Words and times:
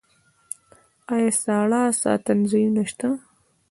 آیا 1.13 1.31
ساړه 1.41 1.81
ساتنځایونه 2.01 2.83
شته؟ 2.91 3.09